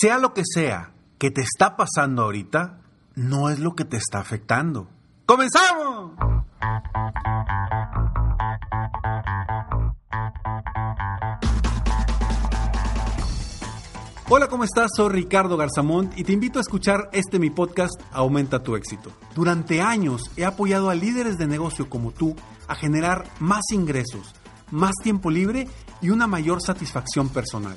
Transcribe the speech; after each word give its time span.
Sea 0.00 0.16
lo 0.16 0.32
que 0.32 0.44
sea 0.46 0.94
que 1.18 1.30
te 1.30 1.42
está 1.42 1.76
pasando 1.76 2.22
ahorita, 2.22 2.78
no 3.16 3.50
es 3.50 3.58
lo 3.58 3.74
que 3.74 3.84
te 3.84 3.98
está 3.98 4.18
afectando. 4.18 4.88
¡Comenzamos! 5.26 6.12
Hola, 14.30 14.48
¿cómo 14.48 14.64
estás? 14.64 14.88
Soy 14.96 15.10
Ricardo 15.10 15.58
Garzamont 15.58 16.18
y 16.18 16.24
te 16.24 16.32
invito 16.32 16.58
a 16.60 16.62
escuchar 16.62 17.10
este 17.12 17.38
mi 17.38 17.50
podcast 17.50 18.00
Aumenta 18.10 18.62
tu 18.62 18.76
éxito. 18.76 19.12
Durante 19.34 19.82
años 19.82 20.30
he 20.38 20.46
apoyado 20.46 20.88
a 20.88 20.94
líderes 20.94 21.36
de 21.36 21.46
negocio 21.46 21.90
como 21.90 22.10
tú 22.10 22.34
a 22.68 22.74
generar 22.74 23.26
más 23.38 23.64
ingresos, 23.70 24.34
más 24.70 24.94
tiempo 25.02 25.30
libre 25.30 25.68
y 26.00 26.08
una 26.08 26.26
mayor 26.26 26.62
satisfacción 26.62 27.28
personal. 27.28 27.76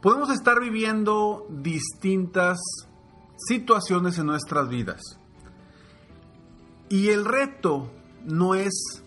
Podemos 0.00 0.30
estar 0.30 0.60
viviendo 0.60 1.46
distintas 1.50 2.58
situaciones 3.36 4.18
en 4.18 4.26
nuestras 4.26 4.68
vidas. 4.68 5.00
Y 6.88 7.08
el 7.08 7.24
reto 7.24 7.90
no 8.24 8.54
es 8.54 9.02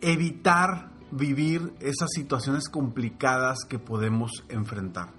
evitar 0.00 0.90
vivir 1.10 1.74
esas 1.80 2.08
situaciones 2.14 2.68
complicadas 2.68 3.64
que 3.68 3.78
podemos 3.78 4.30
enfrentar. 4.48 5.12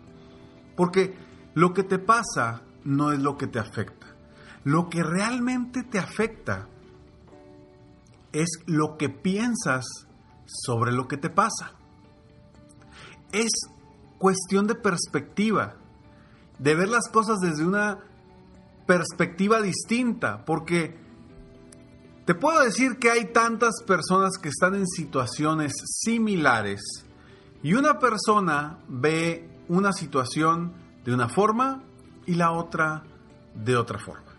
Porque 0.76 1.16
lo 1.54 1.74
que 1.74 1.84
te 1.84 2.00
pasa 2.00 2.64
no 2.84 3.12
es 3.12 3.20
lo 3.20 3.38
que 3.38 3.48
te 3.48 3.60
afecta. 3.60 4.08
Lo 4.64 4.90
que 4.90 5.04
realmente 5.04 5.84
te 5.84 6.00
afecta 6.00 6.68
es 8.32 8.50
lo 8.66 8.98
que 8.98 9.10
piensas 9.10 9.86
sobre 10.46 10.92
lo 10.92 11.08
que 11.08 11.18
te 11.18 11.30
pasa. 11.30 11.74
Es 13.32 13.52
cuestión 14.22 14.68
de 14.68 14.76
perspectiva, 14.76 15.78
de 16.60 16.76
ver 16.76 16.90
las 16.90 17.10
cosas 17.10 17.40
desde 17.40 17.66
una 17.66 17.98
perspectiva 18.86 19.64
distinta, 19.64 20.46
porque 20.46 20.96
te 22.26 22.36
puedo 22.36 22.62
decir 22.62 23.00
que 23.00 23.10
hay 23.10 23.34
tantas 23.34 23.82
personas 23.88 24.38
que 24.38 24.50
están 24.50 24.76
en 24.76 24.86
situaciones 24.86 25.74
similares 25.86 26.82
y 27.64 27.74
una 27.74 27.98
persona 27.98 28.78
ve 28.88 29.50
una 29.68 29.92
situación 29.92 30.74
de 31.04 31.16
una 31.16 31.28
forma 31.28 31.82
y 32.28 32.36
la 32.36 32.52
otra 32.52 33.02
de 33.56 33.76
otra 33.76 33.98
forma. 33.98 34.36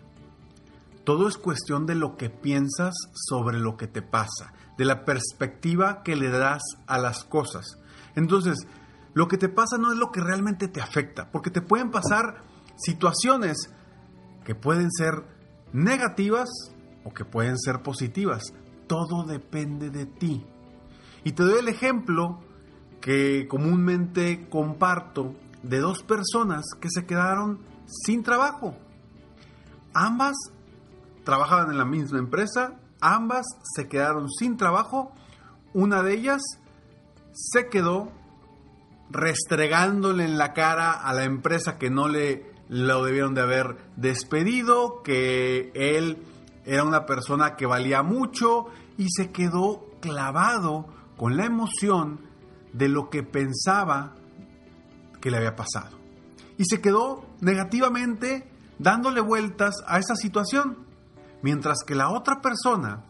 Todo 1.03 1.27
es 1.27 1.37
cuestión 1.37 1.85
de 1.85 1.95
lo 1.95 2.15
que 2.15 2.29
piensas 2.29 2.95
sobre 3.13 3.59
lo 3.59 3.75
que 3.75 3.87
te 3.87 4.01
pasa, 4.01 4.53
de 4.77 4.85
la 4.85 5.03
perspectiva 5.03 6.03
que 6.03 6.15
le 6.15 6.29
das 6.29 6.61
a 6.87 6.97
las 6.97 7.25
cosas. 7.25 7.77
Entonces, 8.15 8.65
lo 9.13 9.27
que 9.27 9.37
te 9.37 9.49
pasa 9.49 9.77
no 9.77 9.91
es 9.91 9.97
lo 9.97 10.11
que 10.11 10.21
realmente 10.21 10.67
te 10.67 10.81
afecta, 10.81 11.29
porque 11.31 11.51
te 11.51 11.61
pueden 11.61 11.91
pasar 11.91 12.43
situaciones 12.75 13.69
que 14.43 14.55
pueden 14.55 14.91
ser 14.91 15.23
negativas 15.71 16.49
o 17.03 17.13
que 17.13 17.25
pueden 17.25 17.57
ser 17.57 17.81
positivas. 17.81 18.53
Todo 18.87 19.23
depende 19.23 19.89
de 19.89 20.05
ti. 20.05 20.45
Y 21.23 21.33
te 21.33 21.43
doy 21.43 21.59
el 21.59 21.67
ejemplo 21.67 22.39
que 23.01 23.47
comúnmente 23.47 24.47
comparto 24.49 25.35
de 25.61 25.79
dos 25.79 26.03
personas 26.03 26.65
que 26.79 26.89
se 26.89 27.05
quedaron 27.05 27.59
sin 27.85 28.23
trabajo. 28.23 28.75
Ambas 29.93 30.35
trabajaban 31.23 31.71
en 31.71 31.77
la 31.77 31.85
misma 31.85 32.19
empresa, 32.19 32.79
ambas 32.99 33.45
se 33.75 33.87
quedaron 33.87 34.29
sin 34.29 34.57
trabajo. 34.57 35.11
Una 35.73 36.01
de 36.01 36.13
ellas 36.13 36.41
se 37.31 37.67
quedó 37.69 38.11
restregándole 39.13 40.25
en 40.25 40.37
la 40.37 40.53
cara 40.53 40.91
a 40.91 41.13
la 41.13 41.23
empresa 41.23 41.77
que 41.77 41.89
no 41.89 42.07
le 42.07 42.51
lo 42.69 43.03
debieron 43.03 43.35
de 43.35 43.41
haber 43.41 43.77
despedido, 43.97 45.03
que 45.03 45.71
él 45.75 46.23
era 46.65 46.83
una 46.83 47.05
persona 47.05 47.55
que 47.55 47.65
valía 47.65 48.01
mucho 48.01 48.65
y 48.97 49.07
se 49.09 49.31
quedó 49.31 49.91
clavado 50.01 50.87
con 51.17 51.37
la 51.37 51.45
emoción 51.45 52.21
de 52.71 52.89
lo 52.89 53.09
que 53.09 53.21
pensaba 53.21 54.15
que 55.21 55.29
le 55.29 55.37
había 55.37 55.55
pasado. 55.55 55.99
Y 56.57 56.65
se 56.65 56.81
quedó 56.81 57.25
negativamente 57.41 58.49
dándole 58.79 59.21
vueltas 59.21 59.75
a 59.87 59.99
esa 59.99 60.15
situación, 60.15 60.87
mientras 61.41 61.79
que 61.85 61.95
la 61.95 62.09
otra 62.09 62.41
persona 62.41 63.03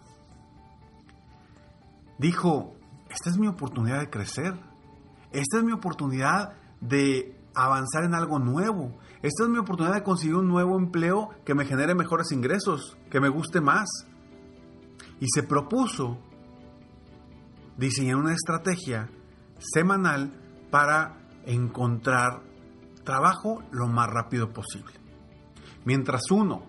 dijo, 2.17 2.75
esta 3.09 3.29
es 3.29 3.37
mi 3.37 3.47
oportunidad 3.47 3.99
de 3.99 4.09
crecer, 4.09 4.59
esta 5.33 5.57
es 5.57 5.63
mi 5.63 5.71
oportunidad 5.71 6.53
de 6.79 7.37
avanzar 7.55 8.03
en 8.05 8.13
algo 8.13 8.39
nuevo, 8.39 8.97
esta 9.21 9.43
es 9.43 9.49
mi 9.49 9.57
oportunidad 9.57 9.95
de 9.95 10.03
conseguir 10.03 10.35
un 10.35 10.47
nuevo 10.47 10.77
empleo 10.77 11.29
que 11.45 11.55
me 11.55 11.65
genere 11.65 11.95
mejores 11.95 12.31
ingresos, 12.31 12.97
que 13.09 13.19
me 13.19 13.29
guste 13.29 13.61
más. 13.61 13.89
Y 15.19 15.27
se 15.33 15.43
propuso 15.43 16.17
diseñar 17.77 18.17
una 18.17 18.33
estrategia 18.33 19.09
semanal 19.57 20.33
para 20.69 21.17
encontrar 21.45 22.41
trabajo 23.03 23.63
lo 23.71 23.87
más 23.87 24.09
rápido 24.09 24.51
posible. 24.51 24.93
Mientras 25.85 26.29
uno 26.31 26.63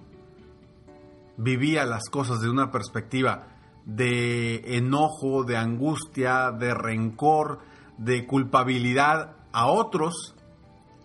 vivía 1.36 1.84
las 1.84 2.08
cosas 2.10 2.40
de 2.40 2.50
una 2.50 2.70
perspectiva 2.70 3.48
de 3.84 4.76
enojo, 4.76 5.44
de 5.44 5.56
angustia, 5.56 6.50
de 6.50 6.74
rencor, 6.74 7.60
de 7.98 8.26
culpabilidad 8.26 9.36
a 9.52 9.66
otros, 9.66 10.34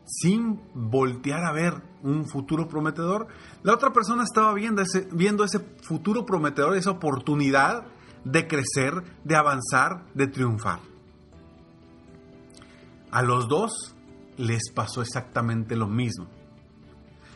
sin 0.05 0.59
voltear 0.73 1.43
a 1.45 1.51
ver 1.51 1.81
un 2.01 2.27
futuro 2.27 2.67
prometedor, 2.67 3.27
la 3.63 3.73
otra 3.73 3.93
persona 3.93 4.23
estaba 4.23 4.53
viendo 4.53 4.81
ese, 4.81 5.07
viendo 5.11 5.43
ese 5.43 5.59
futuro 5.59 6.25
prometedor, 6.25 6.75
esa 6.75 6.91
oportunidad 6.91 7.85
de 8.23 8.47
crecer, 8.47 9.03
de 9.23 9.35
avanzar, 9.35 10.05
de 10.13 10.27
triunfar. 10.27 10.79
A 13.11 13.21
los 13.21 13.47
dos 13.47 13.95
les 14.37 14.71
pasó 14.73 15.01
exactamente 15.01 15.75
lo 15.75 15.87
mismo. 15.87 16.27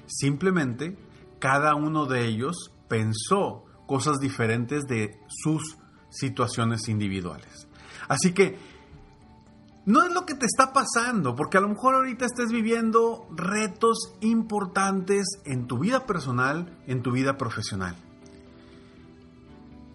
Simplemente 0.07 0.97
cada 1.39 1.75
uno 1.75 2.05
de 2.05 2.25
ellos 2.25 2.71
pensó 2.87 3.65
cosas 3.87 4.19
diferentes 4.19 4.83
de 4.83 5.19
sus 5.27 5.77
situaciones 6.09 6.87
individuales. 6.87 7.67
Así 8.07 8.33
que 8.33 8.57
no 9.85 10.03
es 10.03 10.13
lo 10.13 10.25
que 10.25 10.35
te 10.35 10.45
está 10.45 10.71
pasando, 10.71 11.35
porque 11.35 11.57
a 11.57 11.61
lo 11.61 11.69
mejor 11.69 11.95
ahorita 11.95 12.25
estés 12.25 12.51
viviendo 12.51 13.27
retos 13.35 14.13
importantes 14.21 15.25
en 15.45 15.67
tu 15.67 15.77
vida 15.77 16.05
personal, 16.05 16.77
en 16.87 17.01
tu 17.01 17.11
vida 17.11 17.37
profesional. 17.37 17.95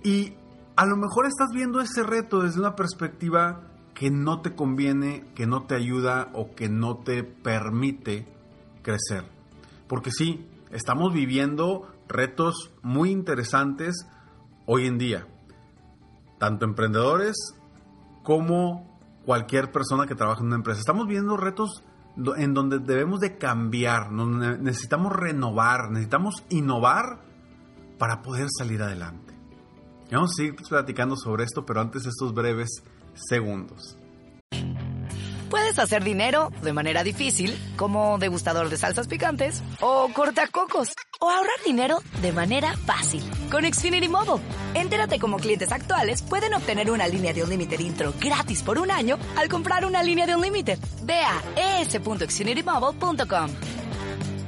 Y 0.04 0.34
a 0.76 0.84
lo 0.84 0.96
mejor 0.96 1.26
estás 1.26 1.48
viendo 1.52 1.80
ese 1.80 2.02
reto 2.02 2.42
desde 2.42 2.60
una 2.60 2.76
perspectiva 2.76 3.62
que 3.94 4.10
no 4.10 4.42
te 4.42 4.54
conviene, 4.54 5.24
que 5.34 5.46
no 5.46 5.64
te 5.64 5.74
ayuda 5.74 6.30
o 6.34 6.54
que 6.54 6.68
no 6.68 6.98
te 6.98 7.24
permite 7.24 8.28
crecer. 8.82 9.24
Porque 9.88 10.10
sí, 10.10 10.46
estamos 10.70 11.12
viviendo 11.12 11.90
retos 12.08 12.72
muy 12.82 13.10
interesantes 13.10 14.06
hoy 14.66 14.86
en 14.86 14.98
día, 14.98 15.26
tanto 16.38 16.64
emprendedores 16.64 17.34
como 18.22 18.87
cualquier 19.28 19.70
persona 19.70 20.06
que 20.06 20.14
trabaja 20.14 20.40
en 20.40 20.46
una 20.46 20.56
empresa. 20.56 20.80
Estamos 20.80 21.06
viendo 21.06 21.36
retos 21.36 21.84
en 22.38 22.54
donde 22.54 22.78
debemos 22.78 23.20
de 23.20 23.36
cambiar, 23.36 24.10
necesitamos 24.10 25.12
renovar, 25.12 25.90
necesitamos 25.90 26.44
innovar 26.48 27.20
para 27.98 28.22
poder 28.22 28.48
salir 28.48 28.80
adelante. 28.80 29.34
vamos 30.10 30.30
a 30.30 30.34
seguir 30.34 30.56
platicando 30.56 31.14
sobre 31.14 31.44
esto, 31.44 31.66
pero 31.66 31.82
antes 31.82 32.06
estos 32.06 32.32
breves 32.32 32.82
segundos. 33.12 33.98
Puedes 35.50 35.78
hacer 35.78 36.02
dinero 36.04 36.48
de 36.62 36.72
manera 36.72 37.04
difícil, 37.04 37.54
como 37.76 38.16
degustador 38.16 38.70
de 38.70 38.78
salsas 38.78 39.08
picantes, 39.08 39.62
o 39.82 40.08
cortacocos, 40.14 40.94
o 41.20 41.28
ahorrar 41.28 41.60
dinero 41.66 41.98
de 42.22 42.32
manera 42.32 42.74
fácil 42.78 43.22
con 43.48 43.64
Xfinity 43.64 44.08
Mobile. 44.08 44.42
Entérate 44.74 45.18
cómo 45.18 45.38
clientes 45.38 45.72
actuales 45.72 46.22
pueden 46.22 46.54
obtener 46.54 46.90
una 46.90 47.08
línea 47.08 47.32
de 47.32 47.42
un 47.42 47.50
límite 47.50 47.76
intro 47.82 48.12
gratis 48.20 48.62
por 48.62 48.78
un 48.78 48.90
año 48.90 49.18
al 49.36 49.48
comprar 49.48 49.84
una 49.84 50.02
línea 50.02 50.26
de 50.26 50.34
un 50.34 50.42
límite. 50.42 50.78
Ve 51.02 51.20
a 51.20 51.80
es.xfinitymobile.com. 51.80 53.50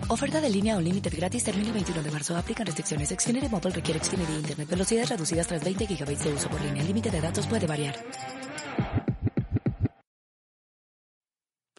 Oferta 0.08 0.40
de 0.40 0.50
línea 0.50 0.76
o 0.76 0.80
límite 0.80 1.08
gratis 1.10 1.44
termina 1.44 1.68
el 1.68 1.74
21 1.74 2.02
de 2.02 2.10
marzo. 2.10 2.36
Aplican 2.36 2.66
restricciones. 2.66 3.08
Xfinity 3.10 3.48
Mobile 3.48 3.70
requiere 3.70 4.00
Xfinity 4.00 4.32
Internet. 4.32 4.68
Velocidades 4.68 5.08
reducidas 5.08 5.46
tras 5.46 5.62
20 5.62 5.86
GB 5.86 6.18
de 6.18 6.32
uso 6.32 6.48
por 6.48 6.60
línea. 6.60 6.82
El 6.82 6.88
límite 6.88 7.10
de 7.10 7.20
datos 7.20 7.46
puede 7.46 7.66
variar. 7.66 7.94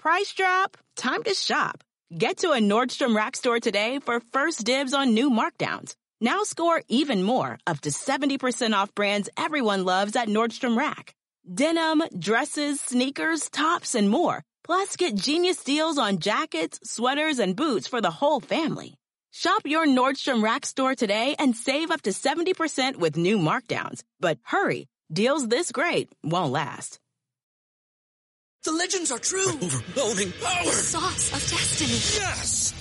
Price 0.01 0.33
drop? 0.35 0.77
Time 0.95 1.23
to 1.23 1.33
shop. 1.33 1.83
Get 2.09 2.37
to 2.37 2.53
a 2.53 2.59
Nordstrom 2.59 3.15
Rack 3.15 3.35
store 3.35 3.59
today 3.59 3.99
for 3.99 4.19
first 4.33 4.63
dibs 4.65 4.93
on 4.93 5.13
new 5.13 5.29
markdowns. 5.29 5.95
Now 6.23 6.43
score 6.43 6.83
even 6.87 7.23
more, 7.23 7.57
up 7.65 7.81
to 7.81 7.89
70% 7.89 8.73
off 8.73 8.93
brands 8.93 9.27
everyone 9.35 9.85
loves 9.85 10.15
at 10.15 10.27
Nordstrom 10.27 10.77
Rack. 10.77 11.15
Denim, 11.51 12.03
dresses, 12.17 12.79
sneakers, 12.79 13.49
tops, 13.49 13.95
and 13.95 14.07
more. 14.07 14.43
Plus, 14.63 14.95
get 14.97 15.15
genius 15.15 15.63
deals 15.63 15.97
on 15.97 16.19
jackets, 16.19 16.79
sweaters, 16.83 17.39
and 17.39 17.55
boots 17.55 17.87
for 17.87 18.01
the 18.01 18.11
whole 18.11 18.39
family. 18.39 18.93
Shop 19.31 19.63
your 19.65 19.87
Nordstrom 19.87 20.43
Rack 20.43 20.67
store 20.67 20.93
today 20.93 21.35
and 21.39 21.55
save 21.55 21.89
up 21.89 22.03
to 22.03 22.11
70% 22.11 22.97
with 22.97 23.17
new 23.17 23.39
markdowns. 23.39 24.03
But 24.19 24.37
hurry, 24.43 24.87
deals 25.11 25.47
this 25.47 25.71
great 25.71 26.09
won't 26.23 26.51
last. 26.51 26.99
The 28.63 28.73
legends 28.73 29.11
are 29.11 29.17
true. 29.17 29.49
Overwhelming 29.49 30.33
power! 30.33 30.65
The 30.65 30.71
sauce 30.71 31.33
of 31.33 31.49
destiny. 31.49 32.23
Yes! 32.23 32.80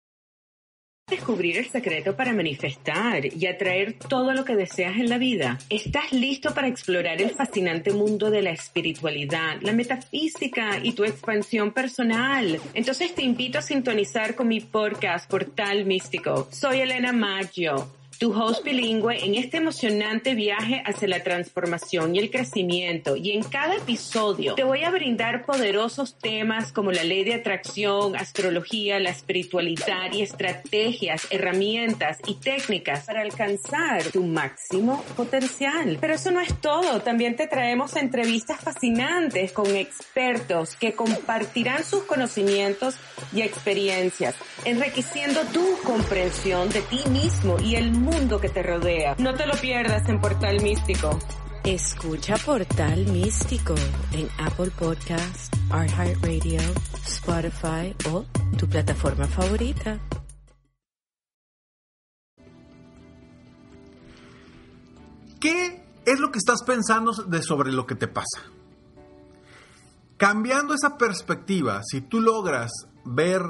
Descubrir 1.11 1.57
el 1.57 1.69
secreto 1.69 2.15
para 2.15 2.33
manifestar 2.33 3.25
y 3.25 3.45
atraer 3.45 3.93
todo 3.93 4.33
lo 4.33 4.45
que 4.45 4.55
deseas 4.55 4.97
en 4.97 5.09
la 5.09 5.17
vida? 5.17 5.59
¿Estás 5.69 6.11
listo 6.13 6.53
para 6.53 6.67
explorar 6.67 7.21
el 7.21 7.31
fascinante 7.31 7.91
mundo 7.91 8.31
de 8.31 8.41
la 8.41 8.51
espiritualidad, 8.51 9.57
la 9.61 9.73
metafísica 9.73 10.79
y 10.81 10.93
tu 10.93 11.03
expansión 11.03 11.71
personal? 11.71 12.59
Entonces 12.73 13.13
te 13.13 13.23
invito 13.23 13.59
a 13.59 13.61
sintonizar 13.61 14.35
con 14.35 14.47
mi 14.47 14.61
podcast 14.61 15.29
Portal 15.29 15.85
Místico. 15.85 16.47
Soy 16.51 16.79
Elena 16.81 17.11
Maggio 17.11 18.00
tu 18.21 18.31
host 18.39 18.63
bilingüe 18.63 19.25
en 19.25 19.33
este 19.33 19.57
emocionante 19.57 20.35
viaje 20.35 20.83
hacia 20.85 21.07
la 21.07 21.23
transformación 21.23 22.15
y 22.15 22.19
el 22.19 22.29
crecimiento. 22.29 23.15
Y 23.15 23.31
en 23.31 23.41
cada 23.41 23.77
episodio 23.77 24.53
te 24.53 24.63
voy 24.63 24.83
a 24.83 24.91
brindar 24.91 25.43
poderosos 25.43 26.19
temas 26.19 26.71
como 26.71 26.91
la 26.91 27.03
ley 27.03 27.23
de 27.23 27.33
atracción, 27.33 28.15
astrología, 28.15 28.99
la 28.99 29.09
espiritualidad 29.09 30.13
y 30.13 30.21
estrategias, 30.21 31.25
herramientas 31.31 32.19
y 32.27 32.35
técnicas 32.35 33.05
para 33.05 33.21
alcanzar 33.21 34.03
tu 34.11 34.23
máximo 34.23 35.03
potencial. 35.17 35.97
Pero 35.99 36.13
eso 36.13 36.29
no 36.29 36.41
es 36.41 36.53
todo. 36.61 37.01
También 37.01 37.35
te 37.35 37.47
traemos 37.47 37.95
entrevistas 37.95 38.59
fascinantes 38.59 39.51
con 39.51 39.75
expertos 39.75 40.75
que 40.75 40.93
compartirán 40.93 41.83
sus 41.83 42.03
conocimientos 42.03 42.97
y 43.33 43.41
experiencias, 43.41 44.35
enriqueciendo 44.63 45.41
tu 45.51 45.65
comprensión 45.83 46.69
de 46.69 46.81
ti 46.83 46.99
mismo 47.09 47.57
y 47.59 47.73
el 47.73 47.91
mundo 47.91 48.10
mundo 48.11 48.39
que 48.39 48.49
te 48.49 48.61
rodea. 48.61 49.15
No 49.19 49.33
te 49.33 49.45
lo 49.45 49.53
pierdas 49.53 50.07
en 50.09 50.19
Portal 50.19 50.61
Místico. 50.61 51.17
Escucha 51.63 52.35
Portal 52.45 53.05
Místico 53.05 53.75
en 54.11 54.27
Apple 54.39 54.71
Podcast, 54.77 55.53
Radio, 55.69 56.59
Spotify 57.05 57.95
o 58.11 58.25
tu 58.57 58.67
plataforma 58.67 59.27
favorita. 59.27 59.99
¿Qué 65.39 65.83
es 66.05 66.19
lo 66.19 66.31
que 66.31 66.37
estás 66.37 66.63
pensando 66.63 67.13
de 67.13 67.41
sobre 67.41 67.71
lo 67.71 67.85
que 67.85 67.95
te 67.95 68.07
pasa? 68.07 68.41
Cambiando 70.17 70.73
esa 70.73 70.97
perspectiva, 70.97 71.81
si 71.83 72.01
tú 72.01 72.19
logras 72.19 72.71
ver 73.05 73.41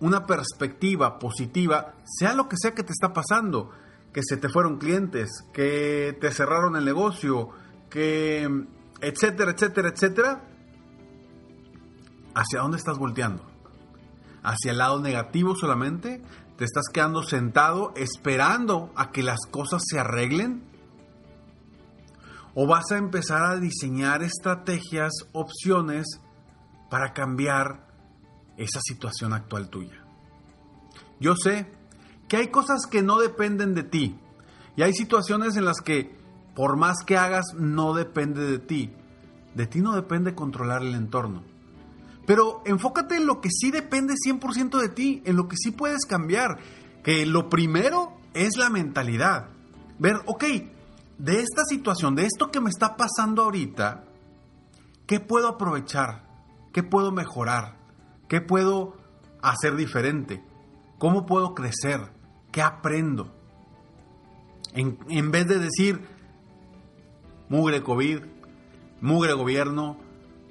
una 0.00 0.26
perspectiva 0.26 1.18
positiva, 1.18 1.94
sea 2.04 2.34
lo 2.34 2.48
que 2.48 2.56
sea 2.56 2.74
que 2.74 2.82
te 2.82 2.92
está 2.92 3.12
pasando, 3.12 3.70
que 4.12 4.22
se 4.22 4.36
te 4.36 4.48
fueron 4.48 4.78
clientes, 4.78 5.28
que 5.52 6.16
te 6.20 6.30
cerraron 6.30 6.76
el 6.76 6.84
negocio, 6.84 7.50
que 7.90 8.48
etcétera, 9.00 9.52
etcétera, 9.52 9.88
etcétera, 9.88 10.44
¿hacia 12.34 12.60
dónde 12.60 12.78
estás 12.78 12.98
volteando? 12.98 13.44
¿Hacia 14.42 14.70
el 14.70 14.78
lado 14.78 15.00
negativo 15.00 15.56
solamente? 15.56 16.22
¿Te 16.56 16.64
estás 16.64 16.86
quedando 16.92 17.22
sentado 17.22 17.92
esperando 17.96 18.92
a 18.96 19.10
que 19.10 19.22
las 19.22 19.40
cosas 19.50 19.82
se 19.84 19.98
arreglen? 19.98 20.64
¿O 22.54 22.66
vas 22.66 22.90
a 22.90 22.96
empezar 22.96 23.42
a 23.42 23.56
diseñar 23.56 24.22
estrategias, 24.22 25.12
opciones 25.32 26.20
para 26.90 27.12
cambiar 27.12 27.88
esa 28.58 28.80
situación 28.82 29.32
actual 29.32 29.70
tuya. 29.70 29.97
Yo 31.20 31.34
sé 31.36 31.66
que 32.28 32.36
hay 32.36 32.48
cosas 32.48 32.86
que 32.90 33.02
no 33.02 33.18
dependen 33.18 33.74
de 33.74 33.82
ti 33.82 34.18
y 34.76 34.82
hay 34.82 34.92
situaciones 34.92 35.56
en 35.56 35.64
las 35.64 35.80
que 35.80 36.16
por 36.54 36.76
más 36.76 36.98
que 37.04 37.16
hagas 37.16 37.46
no 37.56 37.94
depende 37.94 38.42
de 38.42 38.58
ti. 38.58 38.92
De 39.54 39.66
ti 39.66 39.80
no 39.80 39.94
depende 39.94 40.34
controlar 40.34 40.82
el 40.82 40.94
entorno. 40.94 41.42
Pero 42.26 42.62
enfócate 42.64 43.16
en 43.16 43.26
lo 43.26 43.40
que 43.40 43.48
sí 43.50 43.70
depende 43.70 44.14
100% 44.14 44.78
de 44.78 44.88
ti, 44.88 45.22
en 45.24 45.36
lo 45.36 45.48
que 45.48 45.56
sí 45.56 45.70
puedes 45.70 46.04
cambiar. 46.04 46.58
Que 47.02 47.24
lo 47.26 47.48
primero 47.48 48.18
es 48.34 48.56
la 48.56 48.70
mentalidad. 48.70 49.48
Ver, 49.98 50.16
ok, 50.26 50.44
de 51.18 51.40
esta 51.40 51.64
situación, 51.64 52.14
de 52.14 52.26
esto 52.26 52.50
que 52.50 52.60
me 52.60 52.70
está 52.70 52.96
pasando 52.96 53.42
ahorita, 53.42 54.04
¿qué 55.06 55.20
puedo 55.20 55.48
aprovechar? 55.48 56.28
¿Qué 56.72 56.82
puedo 56.82 57.10
mejorar? 57.10 57.76
¿Qué 58.28 58.40
puedo 58.40 58.96
hacer 59.42 59.74
diferente? 59.74 60.44
¿Cómo 60.98 61.26
puedo 61.26 61.54
crecer? 61.54 62.00
¿Qué 62.50 62.62
aprendo? 62.62 63.32
En, 64.74 65.30
vez 65.30 65.46
de 65.46 65.58
decir, 65.58 66.06
mugre 67.48 67.82
COVID, 67.82 68.20
mugre 69.00 69.32
gobierno, 69.32 69.96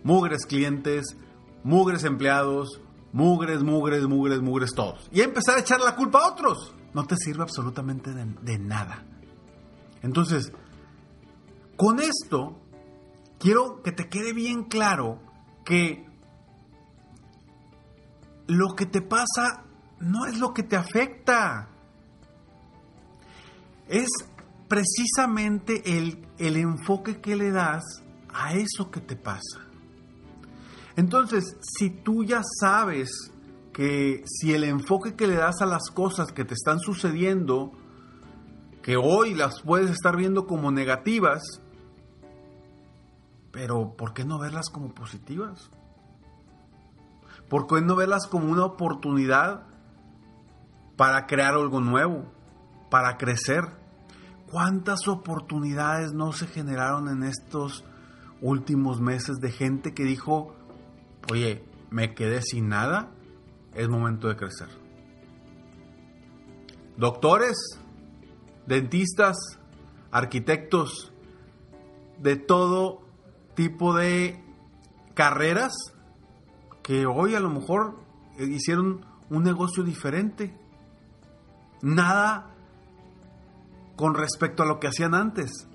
mugres 0.03 0.45
clientes, 0.45 1.17
mugres 1.63 2.03
empleados, 2.03 2.81
mugres, 3.13 3.63
mugres, 3.63 4.07
mugres, 4.07 4.41
mugres 4.41 4.73
todos. 4.73 5.09
Y 5.11 5.21
empezar 5.21 5.57
a 5.57 5.61
echar 5.61 5.81
la 5.81 5.95
culpa 5.95 6.19
a 6.19 6.31
otros. 6.31 6.73
No 6.93 7.05
te 7.05 7.15
sirve 7.17 7.43
absolutamente 7.43 8.13
de 8.13 8.59
nada. 8.59 9.05
Entonces, 10.01 10.51
con 11.75 11.99
esto, 11.99 12.59
quiero 13.39 13.83
que 13.83 13.91
te 13.91 14.09
quede 14.09 14.33
bien 14.33 14.63
claro 14.63 15.19
que 15.63 16.07
lo 18.47 18.75
que 18.75 18.85
te 18.85 19.01
pasa 19.01 19.66
no 19.99 20.25
es 20.25 20.37
lo 20.39 20.53
que 20.53 20.63
te 20.63 20.75
afecta. 20.75 21.69
Es 23.87 24.09
precisamente 24.67 25.97
el, 25.97 26.27
el 26.37 26.57
enfoque 26.57 27.21
que 27.21 27.35
le 27.35 27.51
das 27.51 27.83
a 28.33 28.53
eso 28.53 28.91
que 28.91 28.99
te 28.99 29.15
pasa. 29.15 29.67
Entonces, 30.95 31.57
si 31.61 31.89
tú 31.89 32.23
ya 32.23 32.41
sabes 32.59 33.31
que 33.71 34.23
si 34.25 34.53
el 34.53 34.63
enfoque 34.63 35.15
que 35.15 35.27
le 35.27 35.35
das 35.35 35.61
a 35.61 35.65
las 35.65 35.91
cosas 35.91 36.31
que 36.31 36.43
te 36.43 36.55
están 36.55 36.79
sucediendo, 36.79 37.71
que 38.81 38.97
hoy 38.97 39.35
las 39.35 39.61
puedes 39.61 39.91
estar 39.91 40.15
viendo 40.15 40.47
como 40.47 40.71
negativas, 40.71 41.43
pero 43.51 43.95
¿por 43.95 44.13
qué 44.13 44.25
no 44.25 44.39
verlas 44.39 44.69
como 44.69 44.93
positivas? 44.93 45.69
¿Por 47.49 47.67
qué 47.67 47.81
no 47.81 47.95
verlas 47.95 48.27
como 48.27 48.51
una 48.51 48.65
oportunidad 48.65 49.63
para 50.97 51.27
crear 51.27 51.53
algo 51.53 51.79
nuevo, 51.79 52.25
para 52.89 53.17
crecer? 53.17 53.63
¿Cuántas 54.51 55.07
oportunidades 55.07 56.11
no 56.13 56.33
se 56.33 56.47
generaron 56.47 57.07
en 57.09 57.23
estos 57.23 57.85
últimos 58.41 58.99
meses 58.99 59.37
de 59.37 59.51
gente 59.51 59.93
que 59.93 60.03
dijo, 60.03 60.55
oye, 61.31 61.63
me 61.89 62.13
quedé 62.13 62.41
sin 62.41 62.67
nada, 62.67 63.11
es 63.73 63.87
momento 63.87 64.27
de 64.27 64.35
crecer? 64.35 64.69
Doctores, 66.97 67.57
dentistas, 68.65 69.37
arquitectos, 70.11 71.13
de 72.19 72.35
todo 72.35 73.01
tipo 73.53 73.93
de 73.93 74.43
carreras 75.13 75.73
que 76.81 77.05
hoy 77.05 77.35
a 77.35 77.39
lo 77.39 77.49
mejor 77.49 77.99
hicieron 78.39 79.05
un 79.29 79.43
negocio 79.43 79.83
diferente. 79.83 80.55
Nada 81.81 82.53
con 83.95 84.13
respecto 84.13 84.63
a 84.63 84.65
lo 84.65 84.79
que 84.79 84.87
hacían 84.87 85.13
antes, 85.13 85.67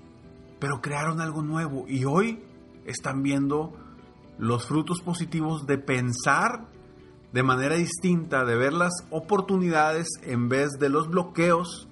pero 0.59 0.81
crearon 0.81 1.21
algo 1.21 1.41
nuevo 1.41 1.85
y 1.87 2.05
hoy 2.05 2.43
están 2.85 3.23
viendo 3.23 3.73
los 4.37 4.65
frutos 4.65 5.01
positivos 5.01 5.65
de 5.67 5.77
pensar 5.77 6.67
de 7.31 7.43
manera 7.43 7.75
distinta, 7.75 8.45
de 8.45 8.55
ver 8.55 8.73
las 8.73 8.93
oportunidades 9.09 10.07
en 10.21 10.49
vez 10.49 10.69
de 10.79 10.89
los 10.89 11.09
bloqueos. 11.09 11.87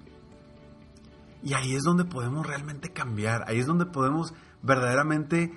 Y 1.44 1.54
ahí 1.54 1.74
es 1.74 1.84
donde 1.84 2.06
podemos 2.06 2.46
realmente 2.46 2.94
cambiar, 2.94 3.44
ahí 3.48 3.60
es 3.60 3.66
donde 3.66 3.88
podemos 3.88 4.34
verdaderamente 4.62 5.52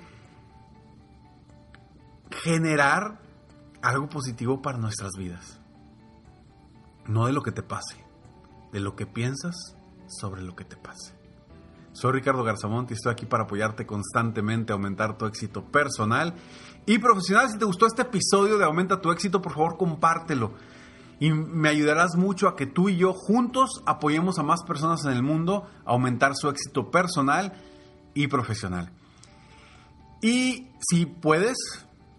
generar 2.43 3.21
algo 3.83 4.09
positivo 4.09 4.63
para 4.63 4.79
nuestras 4.79 5.13
vidas. 5.19 5.61
No 7.07 7.27
de 7.27 7.33
lo 7.33 7.43
que 7.43 7.53
te 7.53 7.63
pase, 7.63 8.04
de 8.75 8.81
lo 8.81 8.97
que 8.97 9.07
piensas 9.07 9.77
sobre 10.09 10.43
lo 10.43 10.57
que 10.57 10.65
te 10.65 10.77
pase. 10.77 11.15
Soy 11.93 12.11
Ricardo 12.11 12.43
Garzamont 12.43 12.91
y 12.91 12.95
estoy 12.95 13.13
aquí 13.13 13.25
para 13.25 13.45
apoyarte 13.45 13.87
constantemente 13.87 14.73
a 14.73 14.75
aumentar 14.75 15.17
tu 15.17 15.27
éxito 15.27 15.65
personal 15.65 16.35
y 16.85 16.99
profesional. 16.99 17.49
Si 17.49 17.57
te 17.57 17.67
gustó 17.67 17.87
este 17.87 18.03
episodio 18.03 18.59
de 18.59 18.65
Aumenta 18.65 19.01
tu 19.01 19.13
éxito, 19.13 19.41
por 19.41 19.53
favor 19.53 19.77
compártelo. 19.77 20.55
Y 21.21 21.31
me 21.31 21.69
ayudarás 21.69 22.17
mucho 22.17 22.49
a 22.49 22.57
que 22.57 22.67
tú 22.67 22.89
y 22.89 22.97
yo 22.97 23.13
juntos 23.13 23.81
apoyemos 23.87 24.41
a 24.41 24.43
más 24.43 24.65
personas 24.65 25.05
en 25.05 25.13
el 25.13 25.23
mundo 25.23 25.69
a 25.87 25.93
aumentar 25.93 26.33
su 26.35 26.49
éxito 26.49 26.91
personal 26.91 27.53
y 28.13 28.27
profesional. 28.27 28.91
Y 30.21 30.67
si 30.81 31.07
puedes, 31.07 31.57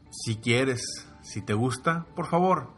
si 0.09 0.37
quieres, 0.37 0.81
si 1.21 1.41
te 1.41 1.53
gusta, 1.53 2.05
por 2.15 2.27
favor, 2.27 2.69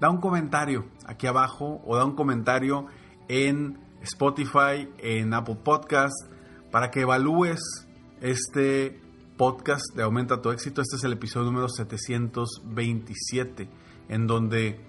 da 0.00 0.08
un 0.08 0.22
comentario 0.22 0.86
aquí 1.04 1.26
abajo 1.26 1.82
o 1.84 1.96
da 1.96 2.06
un 2.06 2.14
comentario 2.16 2.86
en 3.30 3.78
Spotify, 4.02 4.88
en 4.98 5.32
Apple 5.32 5.58
Podcast, 5.62 6.26
para 6.72 6.90
que 6.90 7.02
evalúes 7.02 7.60
este 8.20 9.00
podcast 9.36 9.94
de 9.94 10.02
Aumenta 10.02 10.42
tu 10.42 10.50
éxito. 10.50 10.82
Este 10.82 10.96
es 10.96 11.04
el 11.04 11.12
episodio 11.12 11.46
número 11.46 11.68
727, 11.68 13.70
en 14.08 14.26
donde 14.26 14.84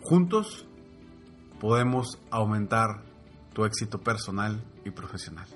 juntos 0.00 0.66
podemos 1.60 2.18
aumentar 2.30 3.02
tu 3.52 3.66
éxito 3.66 4.00
personal 4.00 4.64
y 4.86 4.90
profesional. 4.90 5.46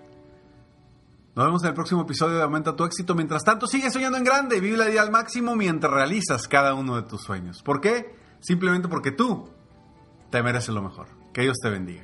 Nos 1.35 1.47
vemos 1.47 1.63
en 1.63 1.71
el 1.71 1.75
próximo 1.75 2.03
episodio 2.03 2.37
de 2.37 2.43
Aumenta 2.43 2.77
tu 2.77 2.85
éxito. 2.85 3.15
Mientras 3.15 3.43
tanto, 3.43 3.67
sigue 3.67 3.91
soñando 3.91 4.19
en 4.19 4.25
grande 4.25 4.59
y 4.59 4.61
vive 4.61 4.77
la 4.77 4.89
vida 4.89 5.01
al 5.01 5.11
máximo 5.11 5.57
mientras 5.57 5.91
realizas 5.91 6.47
cada 6.47 6.75
uno 6.75 6.97
de 6.97 7.05
tus 7.05 7.23
sueños. 7.23 7.63
¿Por 7.63 7.81
qué? 7.81 8.15
Simplemente 8.41 8.89
porque 8.89 9.13
tú 9.13 9.49
te 10.31 10.43
mereces 10.43 10.75
lo 10.75 10.83
mejor. 10.83 11.20
Que 11.33 11.43
Dios 11.43 11.59
te 11.63 11.71
bendiga. 11.71 12.03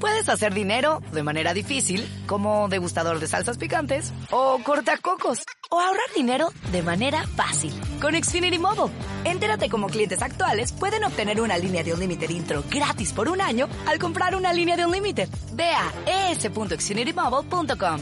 Puedes 0.00 0.30
hacer 0.30 0.54
dinero 0.54 1.02
de 1.12 1.22
manera 1.22 1.52
difícil, 1.52 2.08
como 2.26 2.68
degustador 2.68 3.20
de 3.20 3.26
salsas 3.26 3.58
picantes, 3.58 4.14
o 4.30 4.58
cortacocos, 4.64 5.44
o 5.70 5.78
ahorrar 5.78 6.14
dinero 6.16 6.48
de 6.72 6.82
manera 6.82 7.26
fácil 7.36 7.72
con 8.00 8.14
Xfinity 8.20 8.58
Mobile. 8.58 8.92
Entérate 9.24 9.68
cómo 9.68 9.86
clientes 9.86 10.22
actuales 10.22 10.72
pueden 10.72 11.04
obtener 11.04 11.40
una 11.40 11.58
línea 11.58 11.84
de 11.84 11.92
Unlimited 11.92 12.30
intro 12.30 12.64
gratis 12.68 13.12
por 13.12 13.28
un 13.28 13.40
año 13.40 13.68
al 13.86 13.98
comprar 13.98 14.34
una 14.34 14.52
línea 14.52 14.76
de 14.76 14.86
Unlimited. 14.86 15.28
Ve 15.52 15.70
a 15.70 16.30
es.xfinitymobile.com. 16.32 18.00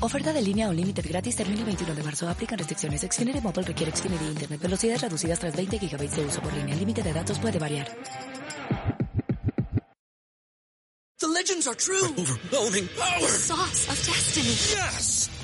Oferta 0.00 0.32
de 0.32 0.42
línea 0.42 0.68
Unlimited 0.68 1.04
gratis 1.08 1.36
termina 1.36 1.60
el 1.60 1.66
21 1.66 1.94
de 1.94 2.02
marzo. 2.02 2.28
Aplican 2.28 2.58
restricciones. 2.58 3.00
Xfinity 3.02 3.40
Mobile 3.40 3.62
requiere 3.62 3.90
Xfinity 3.94 4.24
Internet. 4.26 4.60
Velocidades 4.60 5.02
reducidas 5.02 5.38
tras 5.38 5.56
20 5.56 5.78
GB 5.78 6.10
de 6.10 6.24
uso 6.24 6.40
por 6.40 6.52
línea. 6.52 6.74
El 6.74 6.80
límite 6.80 7.02
de 7.02 7.12
datos 7.12 7.38
puede 7.38 7.58
variar. 7.58 7.88
The 11.20 11.28
legends 11.28 11.66
are 11.66 11.76
true. 11.76 12.04
Overwhelming 12.18 12.88
power! 12.98 13.20
The 13.20 13.28
sauce 13.28 13.88
of 13.88 13.96
destiny. 14.06 14.48
Yes! 14.48 15.43